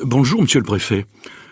[0.00, 1.04] Bonjour, monsieur le préfet.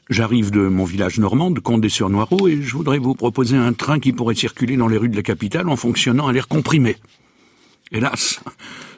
[0.08, 4.12] J'arrive de mon village normand, de Condé-sur-Noireau, et je voudrais vous proposer un train qui
[4.12, 6.96] pourrait circuler dans les rues de la capitale en fonctionnant à l'air comprimé.
[7.92, 8.40] Hélas,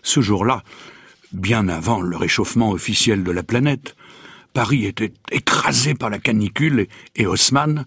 [0.02, 0.62] ce jour-là,
[1.32, 3.96] bien avant le réchauffement officiel de la planète,
[4.54, 6.86] Paris était écrasé par la canicule
[7.16, 7.84] et Haussmann,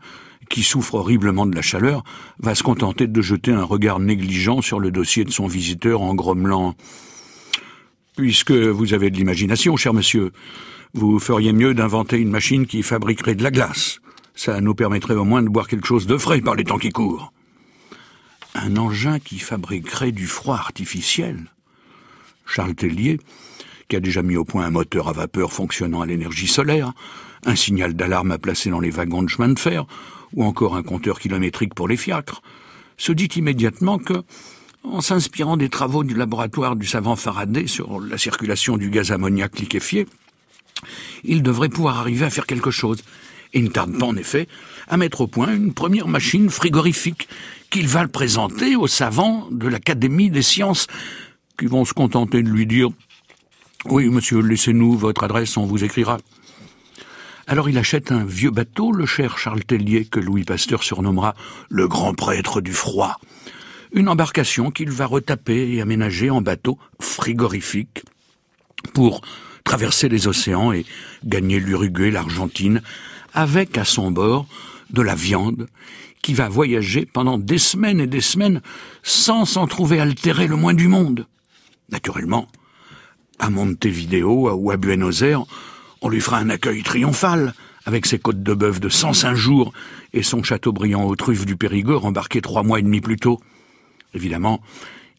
[0.49, 2.03] qui souffre horriblement de la chaleur,
[2.37, 6.15] va se contenter de jeter un regard négligent sur le dossier de son visiteur en
[6.15, 6.75] grommelant
[8.15, 10.31] Puisque vous avez de l'imagination, cher monsieur,
[10.93, 13.99] vous feriez mieux d'inventer une machine qui fabriquerait de la glace.
[14.35, 16.91] Ça nous permettrait au moins de boire quelque chose de frais par les temps qui
[16.91, 17.33] courent.
[18.53, 21.45] Un engin qui fabriquerait du froid artificiel
[22.45, 23.19] Charles Tellier,
[23.89, 26.93] qui a déjà mis au point un moteur à vapeur fonctionnant à l'énergie solaire,
[27.45, 29.85] un signal d'alarme à placer dans les wagons de chemin de fer,
[30.33, 32.41] ou encore un compteur kilométrique pour les fiacres,
[32.97, 34.23] se dit immédiatement que,
[34.91, 39.59] en s'inspirant des travaux du laboratoire du savant Faraday sur la circulation du gaz ammoniaque
[39.59, 40.07] liquéfié,
[41.23, 43.03] il devrait pouvoir arriver à faire quelque chose.
[43.53, 44.47] Et il ne tarde pas, en effet,
[44.87, 47.27] à mettre au point une première machine frigorifique
[47.69, 50.87] qu'il va le présenter aux savants de l'Académie des sciences,
[51.57, 52.89] qui vont se contenter de lui dire
[53.85, 56.17] Oui, monsieur, laissez-nous votre adresse, on vous écrira.
[57.47, 61.35] Alors il achète un vieux bateau, le cher Charles Tellier, que Louis Pasteur surnommera
[61.69, 63.17] le grand prêtre du froid.
[63.95, 68.03] Une embarcation qu'il va retaper et aménager en bateau frigorifique
[68.93, 69.21] pour
[69.63, 70.85] traverser les océans et
[71.23, 72.81] gagner l'Uruguay, l'Argentine,
[73.33, 74.47] avec à son bord
[74.89, 75.67] de la viande
[76.21, 78.61] qui va voyager pendant des semaines et des semaines
[79.01, 81.25] sans s'en trouver altéré le moins du monde.
[81.89, 82.49] Naturellement,
[83.39, 85.45] à Montevideo ou à Buenos Aires,
[86.01, 87.53] on lui fera un accueil triomphal,
[87.85, 89.71] avec ses côtes de bœuf de 105 jours
[90.11, 93.39] et son château brillant aux truffes du Périgord embarqué trois mois et demi plus tôt.
[94.15, 94.61] Évidemment,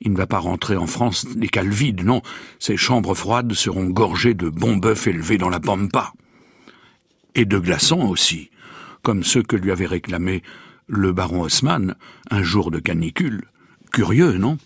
[0.01, 2.23] il ne va pas rentrer en France les cales vides, non.
[2.59, 6.13] Ses chambres froides seront gorgées de bons bœufs élevés dans la pampa.
[7.35, 8.51] Et de glaçons aussi,
[9.03, 10.43] comme ceux que lui avait réclamés
[10.89, 11.95] le baron Haussmann
[12.31, 13.45] un jour de canicule.
[13.93, 14.55] Curieux, non?